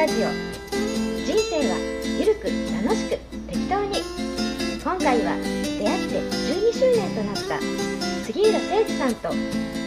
[0.00, 0.16] ラジオ。
[0.16, 1.76] 人生は
[2.18, 4.00] ゆるく楽しく適当に。
[4.82, 7.60] 今回は出会って12周年となった
[8.24, 9.28] 杉浦誠司さんと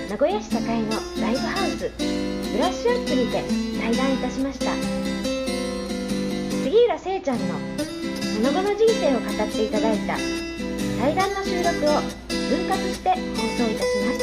[0.08, 3.42] 名古屋市栄のライブハウスブラッシュアップにて
[3.82, 4.72] 対談いたしました。
[6.62, 7.56] 杉浦聖ちゃんの
[8.22, 10.16] その後の人生を語っていただいた
[11.02, 12.02] 対談の収録を
[12.54, 14.22] 分割して放送いたします。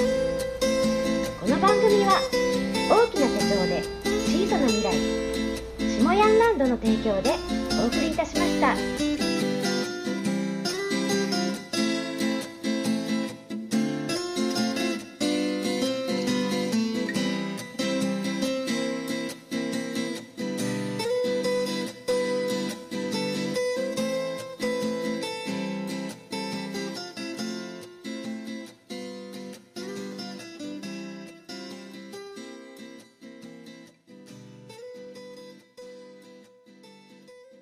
[1.40, 2.20] この番組は
[2.88, 3.82] 大きな手帳で
[4.28, 5.29] 小さな未来
[6.20, 7.30] 下ヤンランドの提供で
[7.82, 9.19] お送りいたしました。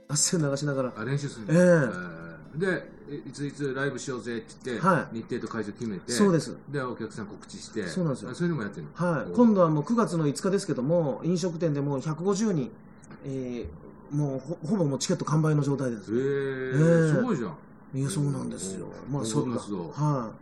[0.09, 0.93] 汗流しながら。
[0.97, 2.19] あ練習するええ。
[2.25, 2.29] え
[2.59, 5.17] でいついつライブしようぜって言って、はい。
[5.17, 6.57] 日程と会場決めてそうです。
[6.69, 8.31] でお客さん告知してそうなんですよ。
[8.31, 12.71] あそういうのもやってるのはい、お今度はもう9月の5日ですけども飲食店でもう150人、
[13.25, 16.11] えーもうほほぼもうチケット完売の状態です。
[16.11, 17.15] へえええ。
[17.15, 17.99] すごいじゃん。
[17.99, 18.87] いやそうなんですよ。
[19.11, 20.33] まあおそんな活動は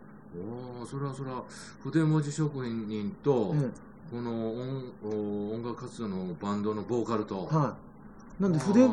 [0.79, 1.43] おおそれはそれは
[1.83, 3.69] 筆文字職人と、い、え。
[4.09, 7.86] この音お音楽活動のバンドのボーカルと、えはい
[8.39, 8.87] なんで筆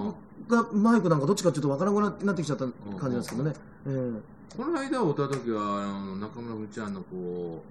[0.48, 3.52] がマイクなんかどっちかちょっとわからなくなってきちゃった感じなんですけどね、
[3.86, 4.56] ええ。
[4.56, 7.62] この間会った時はあの中村ふちゃんのこ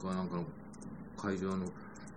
[0.00, 0.44] うかなんかの
[1.16, 1.66] 会場の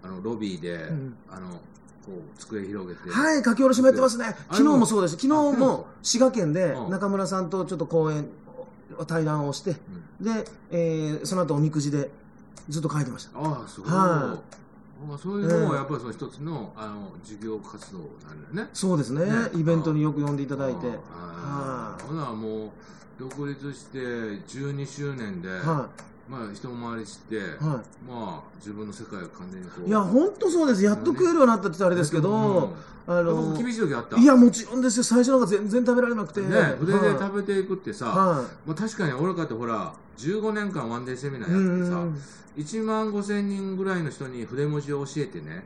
[0.04, 1.18] あのロビーで、うん。
[1.30, 1.60] あの
[2.06, 4.26] こう机広げて、はい、書き下ろしもやってますね。
[4.52, 5.18] 昨日もそうです。
[5.18, 6.90] 昨日も滋賀県でうん。
[6.90, 8.30] 中村さんとちょっと講演、
[9.08, 9.74] 対談をして、
[10.22, 12.10] で、えーその後おみくじで
[12.70, 13.38] ずっと書いてました。
[13.38, 14.40] ああすごい、はあ
[15.18, 18.70] そういうのもやっぱりその一つのあの授業活動なんだよね。
[18.74, 19.26] そうですね。
[19.26, 19.32] ね。
[19.56, 20.88] イベントによく呼んでいただいて。
[21.12, 22.70] ああほなもう
[23.20, 25.90] 独立して12周年で、は
[26.30, 27.40] まあ一回りして、い。
[27.40, 29.88] はまあ自分の世界を完全にこうい。
[29.88, 30.84] いや、本当そうです。
[30.84, 32.74] やっと食えるようになったって言ったらあれですけど、
[33.08, 35.04] あうんの、厳しい時あったいや、もちろんですよ。
[35.04, 36.42] 最初のが全然食べられなくて。
[36.42, 36.48] ね
[36.80, 42.18] 筆ではい食べていくってさ、はまあ、確かに俺かってほら15年間ワンデーセミナーやっててさ、ん。
[42.58, 45.64] 1万5千人ぐらいの人に筆文字を教えてね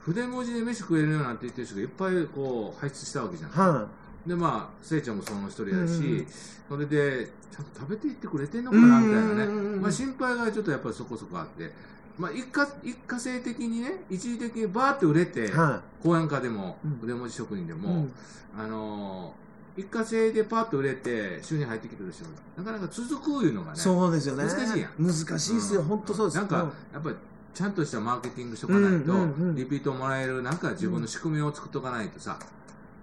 [0.00, 3.88] 筆文字で飯食えるようなんて言ってる人がいっぱいこう輩出したわけじゃん、は
[4.24, 6.26] でまあせいちゃんもその一人やし、うん
[6.68, 11.70] それでちゃんと食べていってくれてんのかなみたいなね、うんまあ、心配がちょっとやっぱりそこそこあって、
[12.18, 15.50] まあ、一過一過性的にね一時的にバーって売れて、い。
[15.52, 17.76] は講演家でもうん筆文字職人でい。
[17.76, 18.12] も、うん
[18.58, 19.48] あのー
[19.78, 22.24] 一過性でパッと売れて収入入ってきてる人
[22.56, 24.42] なかなか続くいうのがねそうですよね。
[24.42, 25.82] 難しいやん難しいですよ。
[25.82, 26.36] うん本当そうです。
[26.36, 26.56] なんか、
[26.92, 27.16] やっぱり
[27.54, 29.12] ちゃんとしたマーケティングしとかないと、
[29.54, 32.38] リピートもらえるなんか自分の仕組みを作っとかないとさ、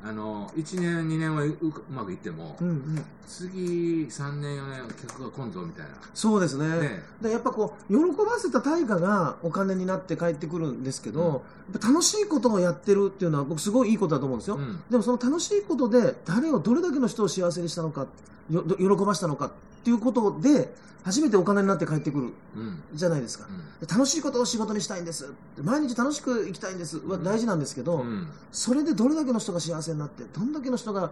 [0.08, 3.06] あの1年2年はううまくいっても、うんうん。
[3.28, 5.94] 次3年4年客が来んぞみたいな。
[6.14, 6.68] そうですね。
[6.80, 14.80] ねでやっぱこう喜ばせた対価がお金になって帰ってくるんですけど、やっぱ楽しいことをやってるっていうのは僕すごいいいことだと思うんですよ、うん。
[14.92, 18.06] でもその楽しいことで誰をどれだけの人を幸せにしたのか
[18.48, 19.52] 喜ばしたのかっ
[19.84, 20.72] ていうことで
[21.04, 22.82] 初めてお金になって帰ってくるうん。
[22.94, 23.48] じゃないですか、
[23.82, 28.28] で楽しいことを仕事にしたいんです毎日楽しく生きたいんですは大事なんですけど、うん。
[28.52, 31.12] それでどれだけの人が幸せになってどんだけの人がっ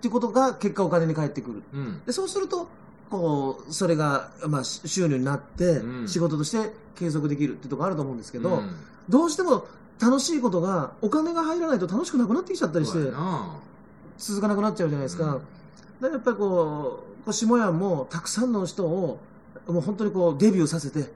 [0.00, 1.62] ていうことが結果お金に返ってくる。
[1.74, 2.02] うん。
[2.06, 2.68] でそうすると
[3.10, 6.08] こうそれが、まあ、し収入になって、うん。
[6.08, 8.70] 仕事として継続できるってところあると思うんですけど、うん。
[9.08, 9.66] どうしても
[10.00, 12.98] 楽しいことがお金が入らないと楽しくなくなってきちゃったりして
[14.18, 15.32] 続かなくなっちゃうじゃないですか、うん。
[15.32, 15.44] だか
[16.02, 19.18] らやっぱりこうこう下屋もたくさんの人を
[19.66, 21.08] もう本当にこうデビューさせてやっ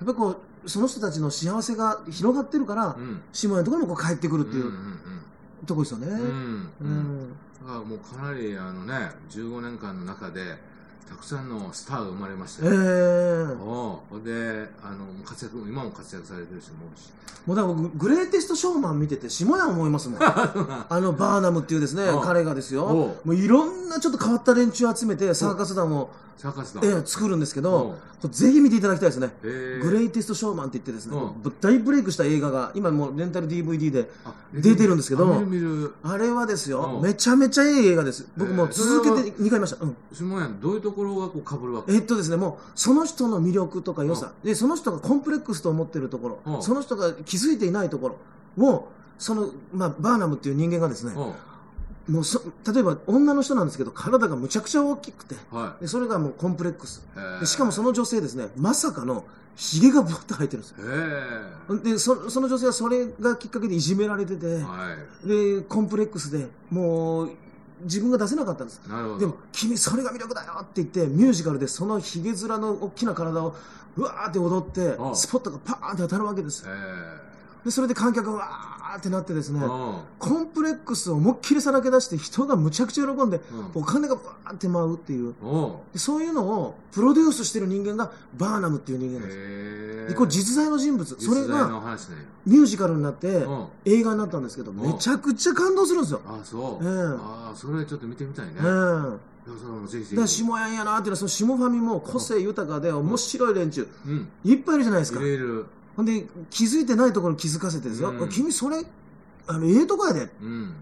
[0.00, 3.20] うんぱりこうその人たちの幸せが広がってるから、うん。
[3.32, 5.22] 下屋のところにもこう帰ってくるっていううんうん
[5.66, 6.06] とこですよね。
[6.06, 6.70] うん。
[6.80, 7.32] うん。
[7.60, 10.56] だからもうかなりあのね15年間の中で
[11.08, 12.66] たくさんのスターが生まれました。
[12.66, 17.10] えよ、えおうであの活躍今も活躍されてる人も多いし。
[17.46, 20.18] もうだから僕グレイテストショーマン見てて下屋思いますもん。
[20.22, 22.86] あのバーナムっていうですねうん彼がですよ。
[23.24, 26.10] もういろんなちょっと変わった連中集めてサーカス団を、
[26.42, 29.28] サーカスだええ作るんですけおどぜひ見ていただきたいですね。
[29.28, 31.48] へえグレイテストショーマンって言ってですねう。
[31.48, 35.42] ん大ブレイクした映画が今もうレンタル DVD であ出てるんですけど
[36.02, 36.98] あれはですよう。
[37.00, 38.26] んめちゃめちゃいい映画です。
[38.36, 41.92] 僕も続けて2回見ました、うん、下屋どういうところがこう被るわけ。
[41.92, 44.32] えっとですねもうその人の魅力とか良さ。
[44.44, 46.38] でその人がコンプレックスと思ってるところ。
[46.44, 46.62] うん。
[46.62, 48.16] その人が気づいていないところ。
[48.58, 51.14] をその、まあ、バーナムっていう人間がですね
[52.08, 57.06] もうそ例えば女の人なんですけど体がむちゃくちゃ大きくてはでそれがもうコンプレックス。
[57.40, 59.24] でしかもその女性ですねまさかの
[59.54, 60.76] ひげがぼっと生えてるんですよ。
[61.76, 64.62] へでそその女性はそれがきっかけでいじめられてて、え。
[64.62, 65.28] はい。
[65.28, 67.30] でコンプレックスでもう
[67.82, 68.80] 自分が出せなかったんです。
[69.18, 73.54] でも君それが魅力だよって言ってミュージカルでそのひげ面の大きな体を
[73.96, 76.64] うわーって踊ってスポットがパーンって当たるわけです。
[76.66, 76.70] へ
[77.64, 79.60] でそれで観客がわーってなってですね。
[80.18, 83.40] コンプレックスを思いっきりさらけ出して人がむちゃくちゃ喜んで
[83.74, 83.82] うん。
[83.82, 85.34] お金がわーって舞うっていう。
[85.94, 89.36] そういうのをプロデュースしてる人間がバーナムっていう人間なんです
[90.16, 91.68] これ実在の人物それが。
[92.44, 93.66] ミュージカルになってうん。
[93.84, 96.84] 映画になったんですけどめちゃくちゃ感動するんですよあ、そう。
[96.84, 98.52] ええああ、それちょっと見てみたいね。
[98.56, 100.10] ええいやそれもぜひぜひ。
[100.10, 104.28] だから下やんやなっていうのはその下ファミも個性豊かで面白い連中うん。
[104.44, 105.20] いっぱいいるじゃないですか。
[105.96, 108.82] ほんで気づいてないところに気づかせてですよ、うん君それ
[109.46, 110.74] あのええとこやでってうん。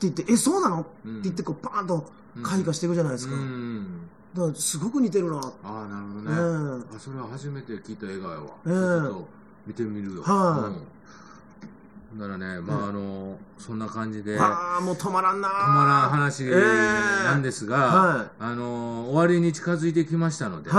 [0.00, 2.04] 言ってえそうなの、うんって言ってこうパーンと
[2.42, 3.86] 開花していくじゃないですか、うん。
[4.34, 6.84] だからすごく似てるな、ああ、なるほどえね。
[6.92, 8.46] えあ、それは初めて聞いた映画やわ。
[8.64, 9.28] ええちょっと
[9.66, 10.22] 見てみるよ。
[10.22, 12.18] はいうん。
[12.18, 14.38] ならね、まあ、あの、そんな感じで。
[14.38, 20.76] ああもう止まらんな止まらん話ええなんですが、はあの終わりに近づいてきましたので、こ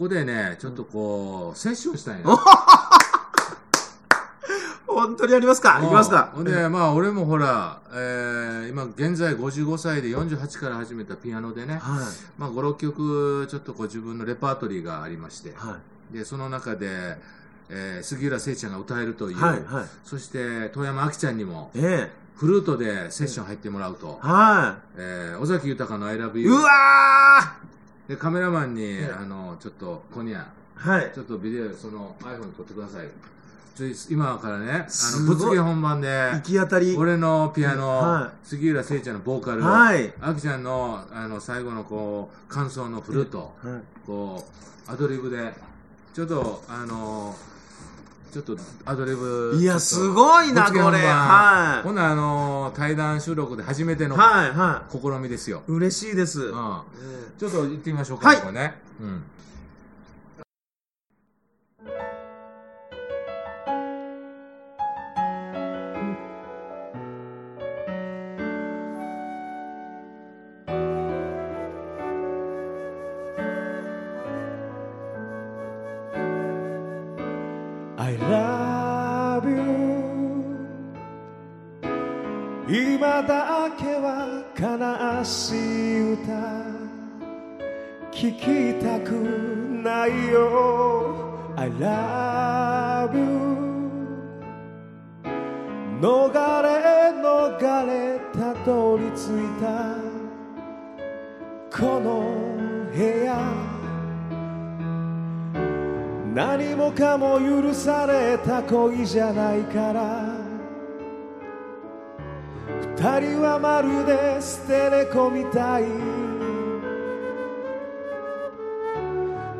[0.00, 2.38] こでねちょっとこう、セッションしたいおな。
[5.06, 5.78] 本当にやりますか？
[5.80, 6.30] うんいきますか？
[6.34, 11.80] ほんでまあ俺もほら、えー今現在55歳で48から始めたピアノでね、はい。
[12.38, 15.78] まあ、56曲ちょっとこう自分のレパートリーがありましては
[16.12, 16.16] い。
[16.16, 17.16] でその中で、
[17.68, 19.84] えー杉浦聖ちゃんが歌えるという、はいはい。
[20.04, 28.08] そして遠山亜紀ちゃんにもえフルートでセッション入ってもらうと、えはえー尾崎豊の「ILOVEYOU いうわー！
[28.10, 30.44] でカメラマンに、えあのちょっとコニャ
[30.76, 31.10] はい。
[31.14, 33.08] ちょっとビデオその iPhone 撮ってください
[34.08, 36.96] 今からねあのぶつけ本番で行き当たり。
[36.96, 40.12] 俺のピアノ、は杉浦聖ちゃんのボーカル、はい。
[40.20, 43.82] あきちゃんのあの最後のこう感想のフルート、はい。
[44.06, 44.44] こ
[44.88, 45.52] うアドリブで
[46.14, 47.34] ちょっとあの
[48.32, 50.80] ちょっとアドリブいやすごいなこれ。
[50.82, 51.82] はい。
[51.82, 56.82] ほんならあの対談収録で初めてのはいは試みですよ、い嬉しいです、うん。
[56.96, 57.38] え。
[57.38, 58.36] ちょっと行ってみましょうか、はい。
[58.38, 58.74] ここね。
[59.00, 59.22] うん。
[82.72, 86.30] 今だけは悲しい歌。
[88.12, 89.10] 聞きたく
[89.82, 91.34] ないよ。
[91.56, 93.24] I love you
[96.00, 96.32] 逃
[96.62, 96.68] れ
[97.18, 99.96] 逃れたどり着いた。
[101.76, 102.22] この
[102.94, 103.34] 部屋。
[106.32, 110.39] 何もかも許された恋じゃないから。
[113.00, 115.84] 人はまるで捨て猫みたい。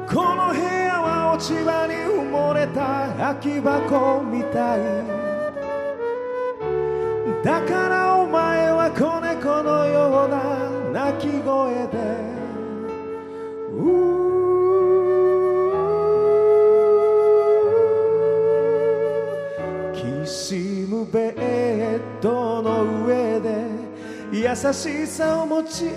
[0.06, 4.80] この部屋は落ち葉に埋もれた空き箱みたい。
[7.42, 12.30] だからお前は子猫のような鳴き声で。
[24.50, 25.90] 優しさを持ち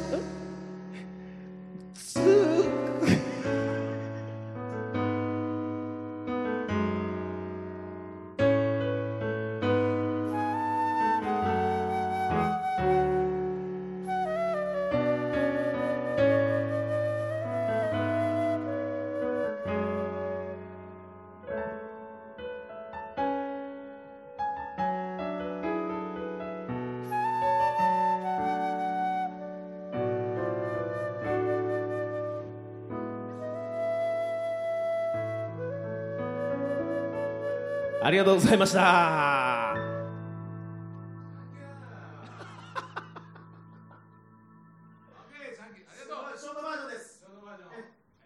[38.03, 39.75] ありがとうございました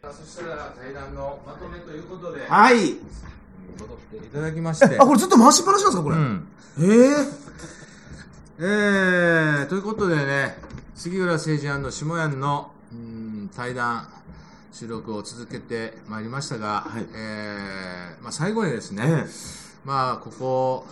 [0.02, 2.96] そしたら対談のまとめということで、はい
[3.80, 4.98] 戻っていただきまして。
[4.98, 6.48] あこれずっと回しっぱなしなんですかこれ、うん。
[6.80, 6.86] え
[8.60, 10.58] ええー、ということでね、
[10.96, 11.60] 杉浦誠二
[11.92, 14.08] 下屋のうん対談
[14.78, 17.06] 収録を続けてまいりましたが、はい。
[17.12, 19.26] えーまあ、最後にですね、え
[19.84, 20.86] まあ、ここ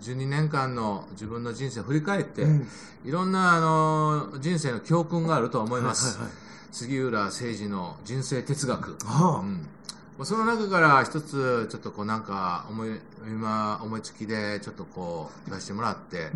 [0.00, 2.66] 12年間の自分の人生を振り返って、うん。
[3.04, 6.36] いろんなあの人生の教訓があると思います、はいはいはい。
[6.72, 9.40] 杉浦誠二の人生哲学、はあ。
[9.40, 9.68] うん。
[10.16, 12.88] まあその中から一つちょっとこうなんか思い
[13.26, 16.30] 今思いつきでちょっとこう言わせてもらって、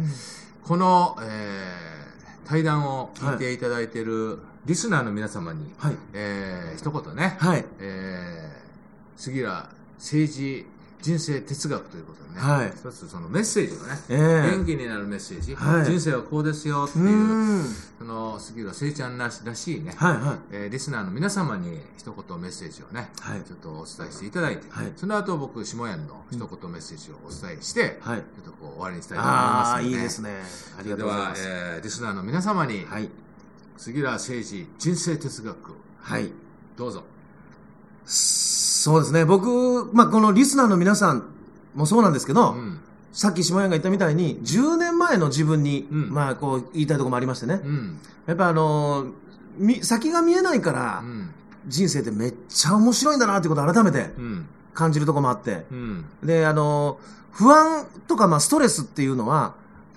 [0.64, 2.09] この、えー
[2.44, 5.96] 対談を聞いていただいているリスナーの皆様に、はい。
[6.12, 7.64] えー一言ね、はい。
[7.78, 8.60] えー
[9.16, 9.68] 杉浦
[9.98, 10.66] 政治
[11.02, 12.72] 人生哲学ということでね、はい。
[12.76, 14.56] 一つそのメッセージをね、ええ。
[14.56, 15.84] 元気になるメッセージ、はい。
[15.84, 17.08] 人生はこうですよってういう、
[17.62, 17.64] ん。
[17.98, 20.38] その杉浦聖ちゃんらしらしいね、はいはい。
[20.52, 23.42] えーリスナーの皆様に一言メッセージをね、はい。
[23.42, 24.92] ちょっとお伝えしていただいて、はい。
[24.96, 28.18] その後僕、下屋の一言メッセージをお伝えして、はい。
[28.18, 30.30] ちょっとこう終わりにしたいと思いますああので、いいですね。
[30.78, 31.42] ありがとうございます。
[31.44, 33.08] では、えーリスナーの皆様に、はい。
[33.76, 35.56] 杉浦誠治人生哲学、
[36.00, 36.30] はい。
[36.76, 37.04] どうぞ。
[38.82, 41.24] そうですね僕、まあ、このリスナーの皆さん
[41.74, 42.80] もそうなんですけど、うん。
[43.12, 47.98] さっき下山が言ったみたいに10年前の自分に、うんまあこう言いたいところもありましてね、うん。
[48.26, 49.12] やっぱあのー
[49.58, 51.30] み先が見えないから、うん。
[51.66, 54.46] 人生ってめっちゃ面白いんだなってことを改めてうん。
[54.72, 56.04] 感じるところもあって、うん。
[56.22, 59.54] で、あのー不安とかまあストレスっていうのは、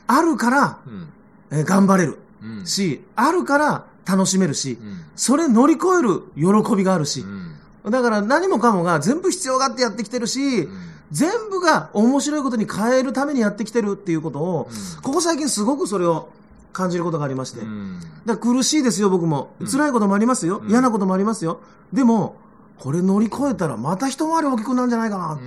[0.07, 1.07] あるから、うん。
[1.51, 2.65] えー頑張れるうん。
[2.65, 5.01] し、あるから楽しめるし、うん。
[5.15, 7.52] それ乗り越える喜びがあるしう、ん。
[7.85, 16.29] だから何もかもが全部必要があってやってきてるし、うん全部が面白いことに変えるためにやってきてるっていうことを、うんここ最近すごくそれを
[16.71, 17.61] 感じることがありまして。
[17.61, 17.99] うん。
[18.25, 19.67] だから苦しいですよ、僕もうん。
[19.67, 20.57] 辛いこともありますよ。
[20.63, 21.59] うん嫌なこともありますよ。
[21.93, 22.37] でも、
[22.79, 25.39] これ乗り越えたらまた一回り大きくなるんじゃないかな。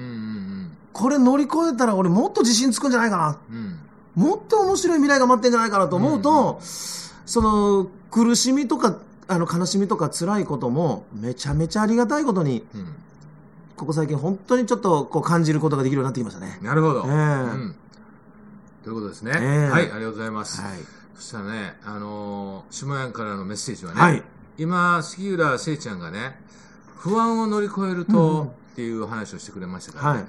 [0.93, 3.39] これ乗り越えたら俺もっと自信つくんじゃないかな。
[3.51, 3.79] うん。
[4.15, 8.97] もっと面白い未来が待ってんじゃないかなと思うと、その苦しみとか、
[9.29, 12.95] あの悲しみとか辛いこともめちゃめちゃありがたいことに、うん。
[13.77, 16.59] ここ最近本当にちょっとこう感じることができるようになってきましたね。
[16.63, 17.05] なるほど。
[17.07, 17.77] ええうん。
[18.83, 19.33] ということですね。
[19.35, 20.63] ええはい、ありがとうございます。
[20.63, 20.79] はい。
[21.17, 24.23] そしたらね、あのー、下屋からのメッセージはね、はい。
[24.59, 26.39] 今、杉浦聖ちゃんがね、
[26.97, 28.43] 不安を乗り越えるうんうんと
[28.73, 30.29] っていう話をしてくれましたから、ねはい。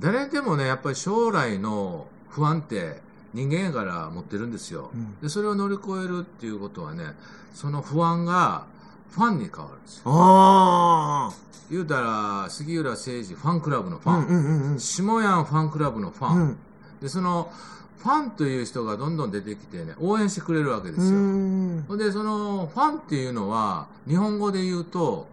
[0.00, 3.00] 誰でもね、やっぱり将来の不安って
[3.34, 4.90] 人間やから持ってるんですよ。
[4.94, 7.14] うんで、それを乗り越えるっていうことはね、
[7.52, 8.64] その不安が
[9.10, 10.02] ファンに変わるんですよ。
[10.06, 11.32] あ
[11.70, 14.14] 言うたら、杉浦誠二ファンクラブのフあ。
[14.14, 14.80] ァン、うんうんうんうん。
[14.80, 16.56] 下屋ファンクラブのファン、うん
[17.00, 17.50] で、その、
[17.98, 21.96] ファンという人がどんどん出てきてね、応援してくれるわけでうすよ。
[21.96, 25.26] で、その、ファンっていうのは、日本語で言うと、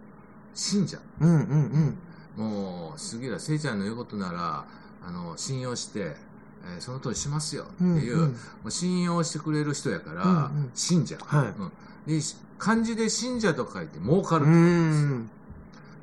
[0.54, 0.98] 信者。
[1.20, 1.98] うんうん
[2.36, 4.64] もう、杉浦聖ちゃんの言うことなら、
[5.06, 6.16] あの、信用して、
[6.64, 11.16] えーその通りしますよっていう、うんうんもう信用してくれる人やから、うんうん信者。
[11.24, 11.72] はいうん
[12.06, 14.48] でし漢字で信者と書いて儲かるう。
[14.48, 15.30] ん。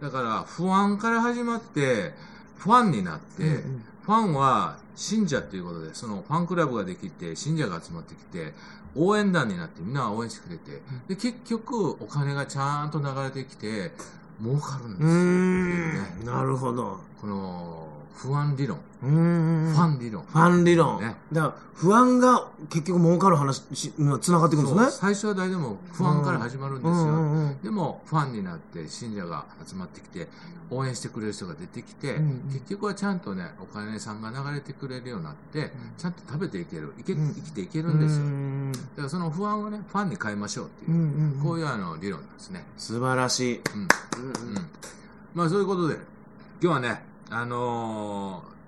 [0.01, 2.13] だから、不安から始まって、
[2.57, 8.53] ファンになって、うんうんファンは信者っていうことで、そのファンクラブができて、信者が集まってきて、
[8.95, 13.91] 応援団になってみんなが応援してくれて、で、結局、お金がちゃんと流れてきて、
[14.41, 15.13] 儲かるんですうよ。
[15.13, 16.25] ん。
[16.25, 16.99] なるほど。
[17.21, 19.73] この、不安理論、うんうんうん。
[19.73, 20.23] ファン理論。
[20.23, 20.99] ファン理論。
[20.99, 23.63] ねだから、不安が結局儲かる話
[23.97, 24.91] には繋がってくるんですね。
[24.91, 26.91] 最初は誰でも不安から始まるんですよ。
[26.91, 30.27] うんうんうんでも、ファンになって、信者が集まってきて、
[30.69, 38.23] 応援してくれる人が出てきて、うんうん結局はちゃんとね、お金さんが流れてくれるようになって、ちゃんと食べていける、いけうん生きていけるんですよ。
[38.23, 42.65] うんだからその不安をね、ファンに変えましょうっていう、うんうんうんこういうあの理論なんですね。
[42.77, 43.57] 素晴らしい。
[43.57, 43.87] うん。
[44.33, 44.67] うんうん。
[45.33, 45.95] まあそういうことで、
[46.61, 48.59] 今日はね、あのー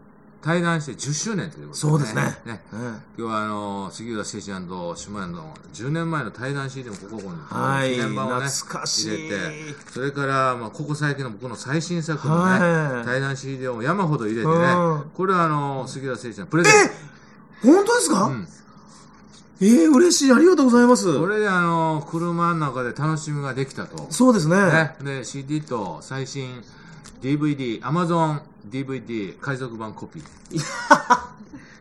[0.41, 2.23] 対談して10周年ということで、そうですね。
[2.45, 2.63] ね。
[2.73, 2.79] うん。
[2.79, 4.95] 今日はあのー杉浦誠司下屋の
[5.71, 7.93] 10年前の対談 CD もここに、はい。
[7.93, 9.07] 記念版をね、懐かしい。
[9.07, 13.05] 入れて、それから、まあ、ここ最近の僕の最新作のね、はい。
[13.05, 14.57] 対談 CD を山ほど入れてねう
[14.95, 16.73] ん、これはあのー杉浦誠司のプレゼン
[17.61, 18.25] 本当ですか、ト。
[18.25, 18.47] うん
[19.61, 20.33] ええ嬉しい。
[20.33, 21.19] ありがとうございます。
[21.19, 24.07] これであのー車の中で楽しみができたと。
[24.09, 24.55] そうですね。
[24.57, 24.95] ね。
[25.03, 26.63] で、CD と最新
[27.21, 30.23] DVD、Amazon DVD 海賊版コピー。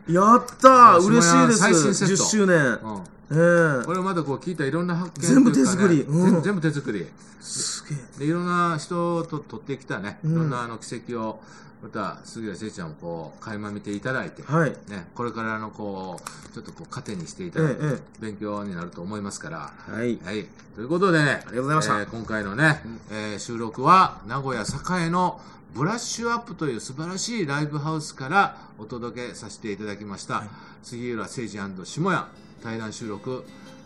[0.13, 1.59] やった嬉しいです。
[1.59, 2.57] 最新セット10周年。
[2.83, 7.07] うんええこれまだこう聞いたいろんな発見全部手作りうん全部全部手作り。
[7.39, 8.19] すげえ。
[8.19, 11.41] で、いろんな人と撮ってきたね、うんいろんなあの奇跡を、
[11.81, 14.69] また杉浦誠ちゃんをこう、垣間見ていただいて、はい。
[14.87, 20.19] ね、これからのこう、ちょっとこう、糧にしていただいて、えええ勉強になると思いますから、はい。
[20.23, 20.45] はい。
[20.75, 25.41] ということでね、ありがとうございましたえー今回のね、えー収録は、名古屋栄の
[25.73, 30.43] ブラッシュアップという素晴らしいライブハウスからお届けさせていただきました、
[30.83, 31.57] 杉浦誠司
[31.99, 32.27] 下屋
[32.61, 33.43] 対談収録、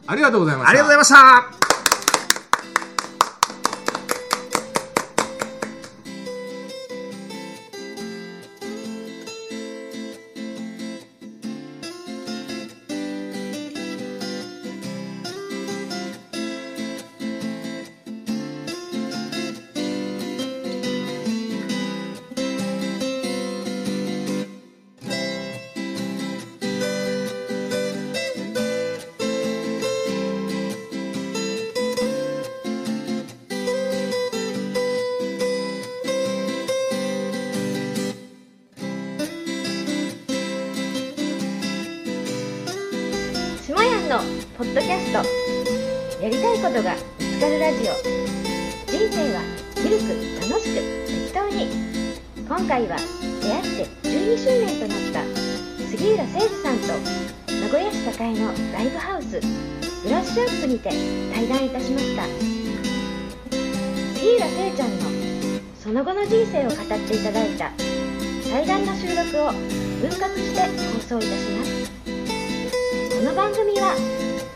[0.07, 0.69] ありがとうございました。
[0.71, 1.94] ありがとうございました
[52.57, 52.95] 今回は
[53.41, 53.63] 出会っ
[54.01, 55.21] て12周年となった
[55.91, 56.87] 杉浦誠司さんと
[57.51, 59.41] 名古屋市栄のライブハウス
[60.01, 60.89] ブラッシュアップにて
[61.33, 62.23] 対談いたしました
[64.15, 65.05] 杉浦聖ちゃんの
[65.75, 67.71] その後の人生を語っていただいた
[68.49, 71.91] 対談の収録を分割して放送いたします
[73.19, 73.97] この番組は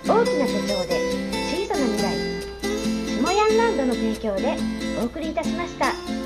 [0.07, 1.03] 大きな手帳で
[1.51, 2.15] 小さな未来
[3.21, 4.55] 下ヤンランドの提供で
[5.01, 6.18] お送りいたしました。